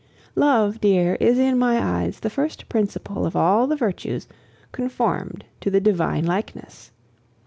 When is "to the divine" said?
5.59-6.25